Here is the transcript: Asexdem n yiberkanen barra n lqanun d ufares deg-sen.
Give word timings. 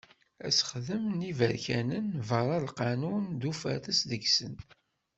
Asexdem 0.47 1.05
n 1.09 1.19
yiberkanen 1.25 2.07
barra 2.27 2.55
n 2.59 2.65
lqanun 2.69 3.25
d 3.39 3.41
ufares 3.51 3.99
deg-sen. 4.09 4.55